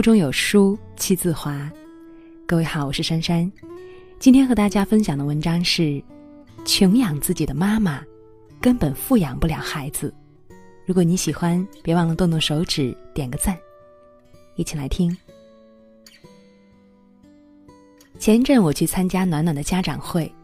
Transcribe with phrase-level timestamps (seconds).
[0.00, 1.70] 腹中有书气自华。
[2.46, 3.52] 各位好，我是珊珊。
[4.18, 6.02] 今天和大家分享的文章是：
[6.64, 8.02] 穷养自己的妈妈，
[8.62, 10.10] 根本富养不了孩子。
[10.86, 13.54] 如果你喜欢，别忘了动动手指点个赞。
[14.56, 15.14] 一起来听。
[18.18, 20.34] 前一阵我去参加暖暖的家长会，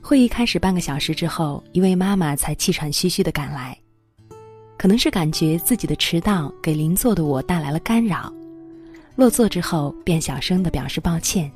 [0.00, 3.78] 会议开始半个小时之后，一位妈妈才气喘吁吁的赶来。
[4.76, 8.34] 可能是感觉自己的迟到给邻座的我带来了干扰，
[9.16, 11.50] 落座之后便小声的表示抱歉，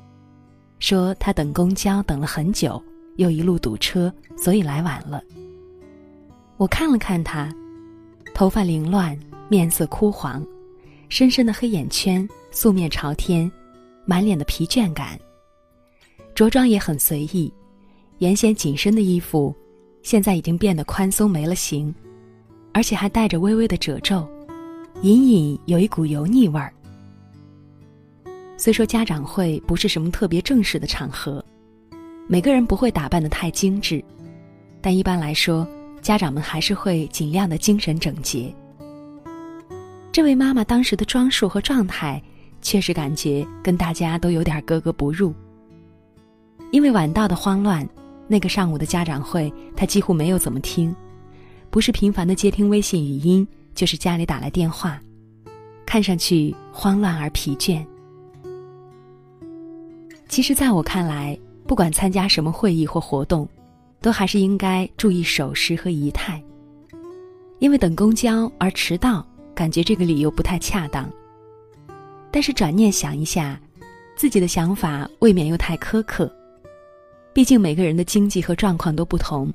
[0.78, 2.82] 说他等公交等了很久，
[3.16, 5.22] 又一路堵车，所以来晚了。
[6.56, 7.54] 我看了看他，
[8.34, 9.18] 头发凌乱，
[9.50, 10.42] 面色枯黄，
[11.10, 13.50] 深深的黑眼圈，素面朝天，
[14.06, 15.20] 满脸的疲倦感。
[16.34, 17.52] 着装也很随意，
[18.18, 19.54] 原先紧身的衣服，
[20.02, 21.94] 现在已经变得宽松没了形。
[22.72, 24.26] 而且还带着微微的褶皱，
[25.02, 26.72] 隐隐有一股油腻味儿。
[28.60, 31.42] 虽说家长会不是什么特别正式的场合，
[32.28, 34.04] 每个人不会打扮的太精致，
[34.82, 35.66] 但一般来说，
[36.02, 38.54] 家长们还是会尽量的精神整洁。
[40.12, 42.22] 这位妈妈当时的装束和状态，
[42.60, 45.34] 确实感觉跟大家都有点格格不入。
[46.70, 47.88] 因为晚到的慌乱，
[48.28, 50.94] 那个上午的家长会，她几乎没有怎么听。
[51.70, 55.00] 不是频繁的接听微信语音，就是家里打来电话，
[55.86, 57.82] 看上去慌乱而疲倦。
[60.30, 61.36] 其实，在我看来，
[61.66, 63.48] 不管参加什么会议或活动，
[64.00, 66.40] 都还是应该注意守时和仪态。
[67.58, 71.10] 因为等公交而迟到，感觉这个理由不太恰当。
[72.30, 73.60] 但是转念想一下，
[74.14, 76.32] 自己的想法未免又太苛刻。
[77.32, 79.52] 毕竟每个人的经济和状况都不同。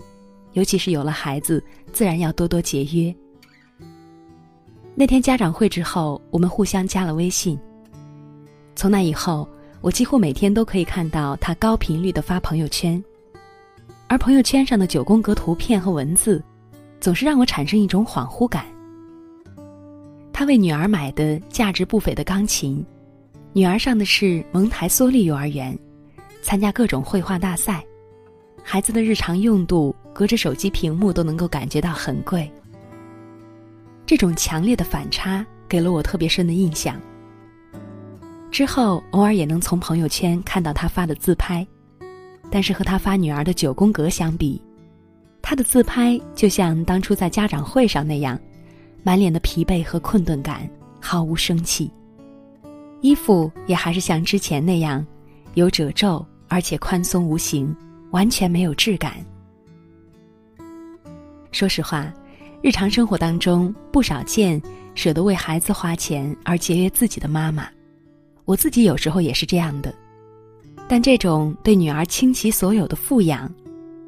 [0.51, 3.15] 尤其是有了孩子，自然要多多节约。
[4.93, 7.57] 那天家长会之后，我们互相加了微信。
[8.75, 9.47] 从那以后，
[9.81, 13.03] 我几乎每天都可以看到他高频率的发朋友圈，
[14.07, 16.41] 而朋友圈上的九宫格图片和文字，
[16.99, 18.65] 总是让我产生一种恍惚感。
[20.33, 22.83] 他为女儿买的价值不菲的钢琴，
[23.53, 25.77] 女儿上的是蒙台梭利幼儿园，
[26.41, 27.85] 参加各种绘画大赛。
[28.63, 32.51] 孩子的日常用度，隔着手机屏幕都能够感觉到很贵。
[34.05, 36.99] 这种强烈的反差给了我特别深的印象。
[38.55, 41.67] 之后偶尔也能从朋友圈看到他发的自拍，
[42.49, 44.61] 但是和他发女儿的九宫格相比，
[45.41, 48.39] 他的自拍就像当初在家长会上那样，
[49.03, 50.69] 满脸的疲惫和困顿感，
[51.01, 51.91] 毫无生气。
[53.01, 55.05] 衣服也还是像之前那样，
[55.55, 57.75] 有褶皱，而且宽松无形。
[58.11, 59.15] 完全没有质感。
[61.51, 62.09] 说实话，
[62.61, 64.61] 日常生活当中不少见
[64.93, 67.67] 舍得为孩子花钱而节约自己的妈妈，
[68.45, 69.93] 我自己有时候也是这样的。
[70.87, 73.51] 但这种对女儿倾其所有的富养，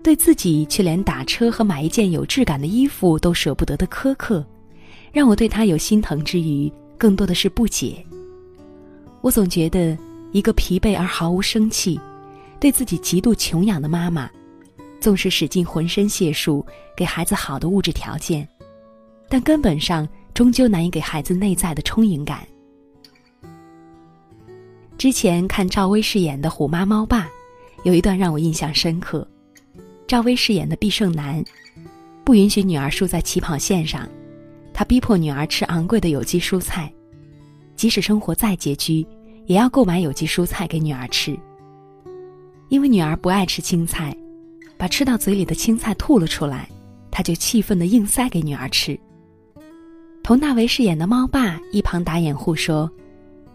[0.04, 4.46] 对自己却连打车和买一件有质感的衣服都舍不得的苛刻，
[5.12, 8.06] 让我对她有心疼之余，更多的是不解。
[9.22, 9.98] 我总觉得，
[10.32, 12.00] 一个疲惫而毫无生气。
[12.60, 14.30] 对自己极度穷养的妈妈，
[15.00, 16.66] 纵使使尽浑身解数
[16.96, 18.48] 给孩子好的物质条件，
[19.30, 22.48] 但根本上终究难以给孩子内在的充盈感。
[24.98, 27.26] 之前看赵薇饰演的《虎妈猫爸》，
[27.84, 29.28] 有一段让我印象深刻。
[30.08, 31.44] 赵薇饰演的毕胜男，
[32.24, 34.10] 不允许女儿输在起跑线上，
[34.74, 36.92] 他逼迫女儿吃昂贵的有机蔬菜，
[37.76, 39.06] 即使生活再拮据，
[39.46, 41.38] 也要购买有机蔬菜给女儿吃。
[42.70, 44.18] 因为女儿不爱吃青菜，
[44.78, 46.68] 把吃到嘴里的青菜吐了出来，
[47.12, 49.00] 他就气愤的硬塞给女儿吃。
[50.24, 52.92] 佟大为饰演的猫爸一旁打掩护说：“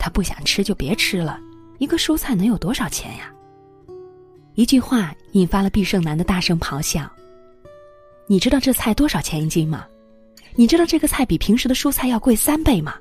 [0.03, 1.39] 他不想吃就别吃了，
[1.79, 3.33] 一个蔬菜能有多少钱呀？”
[4.57, 7.09] 一句话引发了毕胜男的大声咆哮
[8.27, 9.87] ：“你知道这菜多少钱一斤吗？
[10.57, 12.97] 你知道这个菜比平时的蔬菜要贵三倍吗？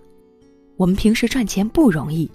[0.77, 2.29] 我们平时赚钱不容易，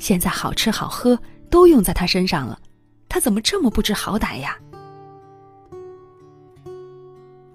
[0.00, 1.16] 现在好吃好喝
[1.48, 2.58] 都用在他身上了。”
[3.08, 4.58] 他怎么这么不知好歹呀？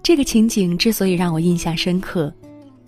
[0.02, 2.32] 这个情景之所以让我印象深刻，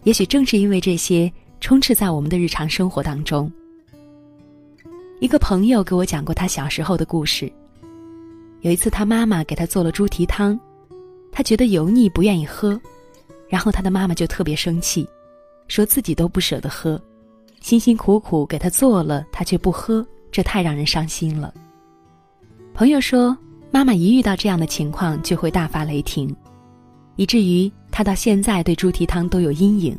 [0.05, 1.31] 也许正是因为这些
[1.61, 3.53] 充斥在我们的日常生活当中。
[5.19, 7.51] 一个朋友给我讲过他小时候的故事。
[8.61, 10.59] 有一次，他妈妈给他做了猪蹄汤，
[11.33, 12.79] 他觉得油腻，不愿意喝，
[13.49, 15.09] 然后他的妈妈就特别生气，
[15.69, 17.01] 说自己都不舍得喝，
[17.61, 21.55] 辛辛苦苦给他做了，他却不喝，这太让人伤心了。
[22.75, 23.37] 朋友说，
[23.71, 26.35] 妈妈一遇到这样的情况就会大发雷霆，
[27.17, 29.99] 以至于她到现在对猪蹄汤都有阴影。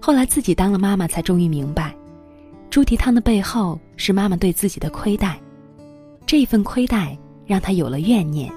[0.00, 1.94] 后来自己当了妈妈，才终于明白，
[2.74, 5.40] 猪蹄汤的背后是妈妈对自己的亏待，
[6.26, 7.16] 这份亏待
[7.46, 8.52] 让她有了怨念。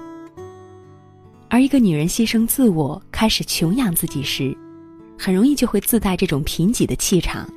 [1.48, 4.52] 而一个女人牺牲自我，开始穷养自己时，
[5.16, 7.48] 很容易就会自带这种贫瘠的气场。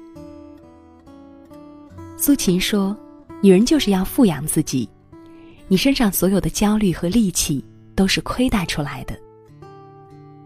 [2.15, 2.95] 苏秦说
[3.41, 4.87] ：“女人就是要富养自己，
[5.67, 7.65] 你身上所有的焦虑和戾气
[7.95, 9.19] 都是亏待出来的。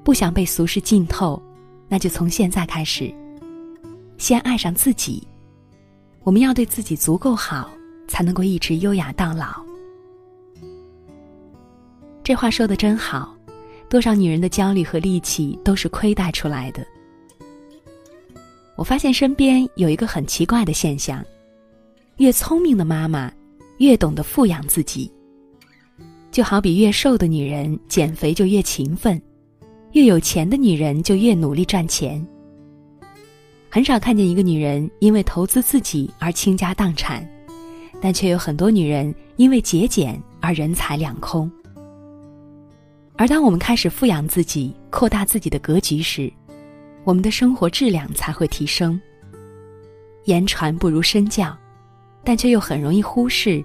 [0.02, 1.44] 不想被俗世浸透，
[1.90, 3.14] 那就从现在开始，
[4.18, 5.22] 先爱上自己。
[6.26, 7.72] 我们要对自己足够好，
[8.08, 9.64] 才能够一直优雅到老。”
[12.22, 13.34] 这话说的真好。
[13.88, 16.84] 多少女人的焦虑和戾气都是亏待出来的。
[18.76, 21.24] 我发现身边有一个很奇怪的现象：
[22.18, 23.32] 越聪明的妈妈，
[23.78, 25.10] 越懂得富养自己。
[26.32, 29.22] 就好比越瘦的女人减肥就越勤奋，
[29.92, 32.26] 越有钱的女人就越努力赚钱。
[33.76, 37.30] 很少看见一个女人因为投资自己而倾家荡产，
[38.00, 41.52] 但却有很多女人因为节俭而人财两空。
[43.18, 46.32] 而当我们开始富养自己、扩大自己的格局时，
[47.04, 48.98] 我们的生活质量才会提升。
[50.24, 51.54] 言传不如身教，
[52.24, 53.62] 但却又很容易忽视。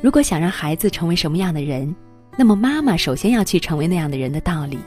[0.00, 1.92] 如果想让孩子成为什么样的人，
[2.36, 4.78] 那么妈妈首先要去成为那样的人的道理。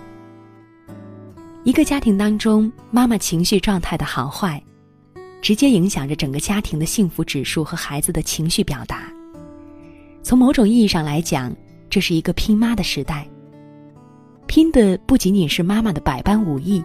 [1.64, 4.62] 一个家庭当中，妈妈情绪状态的好坏，
[5.44, 9.04] 直接影响着整个家庭的幸福指数和孩子的情绪表达。
[10.24, 11.56] 从某种意义上来讲，
[11.88, 13.28] 这是一个拼妈的时代。
[14.48, 16.84] 拼的不仅仅是妈妈的百般武艺，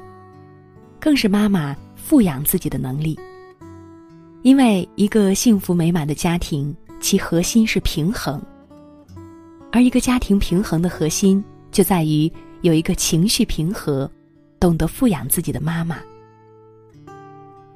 [1.00, 3.18] 更是妈妈富养自己的能力。
[4.42, 8.40] 因为一个幸福美满的家庭，其核心是平衡。
[9.72, 11.42] 而一个家庭平衡的核心，
[11.72, 12.30] 就在于
[12.60, 14.08] 有一个情绪平和、
[14.58, 15.98] 懂得富养自己的妈妈。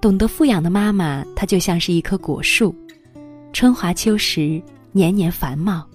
[0.00, 2.75] 懂得富养的妈妈，她就像是一棵果树，
[3.53, 4.62] 春华秋实，
[4.93, 5.87] 年年繁茂。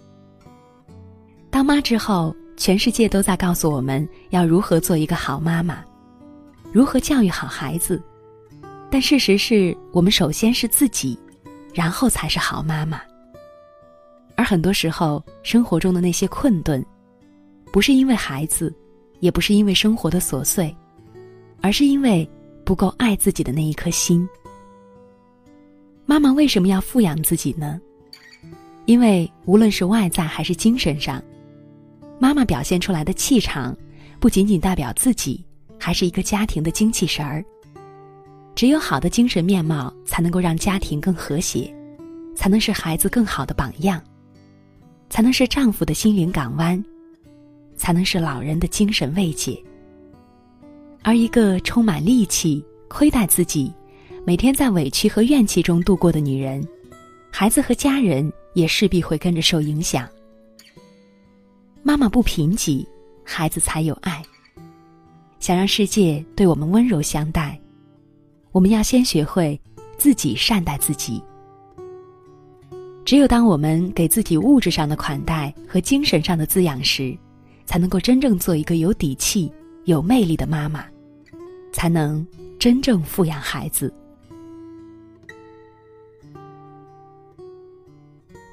[1.49, 2.35] 当妈之后。
[2.57, 5.83] 全世界都在告诉我们要如何做一个好妈妈，
[6.71, 8.01] 如何教育好孩子，
[8.89, 11.19] 但事实是我们首先是自己，
[11.73, 13.01] 然后才是好妈妈。
[14.37, 16.81] 而很多时候，生活中的那些困顿，
[17.73, 18.73] 不是因为孩子，
[19.19, 20.75] 也不是因为生活的琐碎，
[21.61, 22.27] 而是因为
[22.63, 24.27] 不够爱自己的那一颗心。
[26.05, 27.79] 妈妈为什么要富养自己呢？
[28.85, 31.21] 因为无论是外在还是精神上。
[32.19, 33.75] 妈妈表现出来的气场，
[34.19, 35.43] 不仅仅代表自己，
[35.79, 37.43] 还是一个家庭的精气神儿。
[38.55, 41.73] 只有好的精神面貌，才能够让家庭更和谐，
[42.35, 44.01] 才能是孩子更好的榜样，
[45.09, 46.81] 才能是丈夫的心灵港湾，
[47.75, 49.61] 才能是老人的精神慰藉。
[51.01, 53.71] 而一个充满戾气、亏待自己、
[54.25, 56.67] 每天在委屈和怨气中度过的女人，
[57.31, 60.07] 孩子和家人也势必会跟着受影响。
[61.83, 62.83] 妈妈不贫瘠，
[63.23, 64.23] 孩子才有爱。
[65.39, 67.59] 想让世界对我们温柔相待，
[68.51, 69.59] 我们要先学会
[69.95, 71.21] 自己善待自己。
[73.03, 77.15] 只有当我们给自己物质上的款待和精神上的滋养时，
[77.65, 79.51] 才能够真正做一个有底气、
[79.85, 80.85] 有魅力的妈妈，
[81.71, 82.25] 才能
[82.59, 83.93] 真正富养孩子。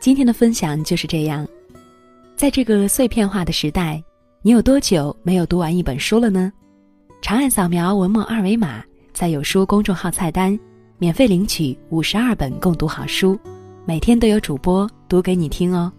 [0.01, 1.47] 今天的分享就是这样。
[2.35, 4.03] 在这个碎片化的时代，
[4.43, 6.53] 你有多久没有读完一本书了呢？
[7.21, 10.59] 长按扫描文末二维码，在有书公众号菜单，
[10.99, 13.39] 免费领取五十二本共读好书，
[13.85, 15.93] 每天都有主播读给你听哦。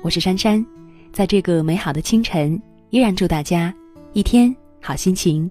[0.00, 0.64] 我是珊珊，
[1.12, 3.72] 在这个美好的清晨，依然祝大家
[4.14, 5.50] 一天好心情，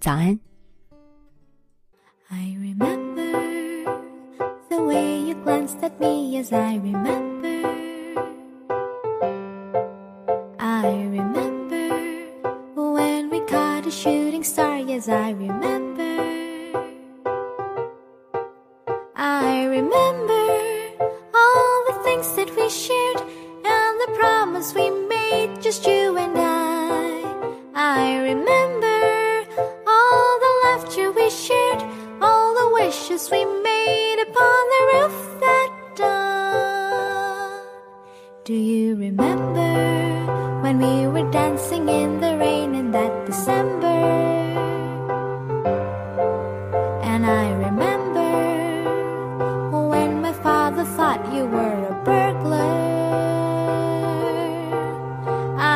[0.00, 0.36] 早安。
[2.28, 3.22] I remember
[4.68, 7.62] the way you glanced at me as I remember.
[10.58, 11.88] I remember
[12.74, 15.71] when we caught a shooting star as I remember.
[34.26, 37.60] upon the roof that dawn.
[38.44, 39.72] Do you remember
[40.62, 43.98] when we were dancing in the rain in that December?
[47.12, 48.30] And I remember
[49.90, 52.72] when my father thought you were a burglar.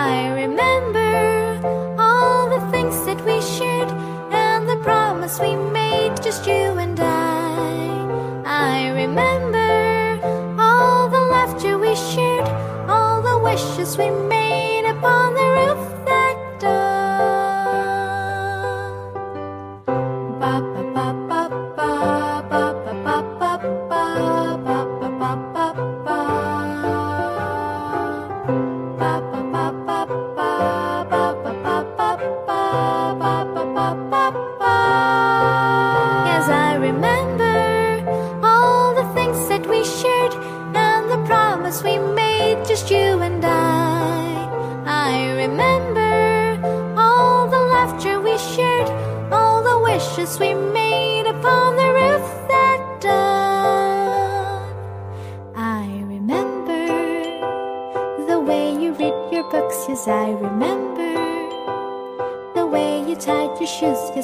[0.09, 1.13] I remember
[1.99, 3.91] all the things that we shared
[4.45, 6.66] and the promise we made just you.
[13.87, 14.26] swim.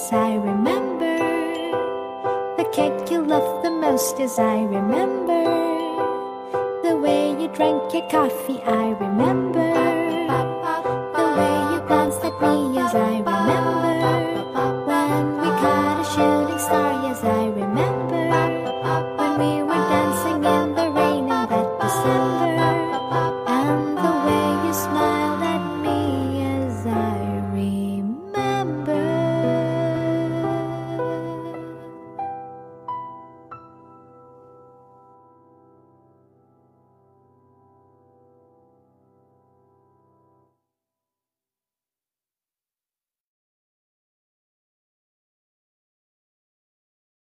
[0.02, 1.16] as I remember.
[2.56, 5.44] The cake you loved the most as I remember.
[6.82, 9.81] The way you drank your coffee, I remember.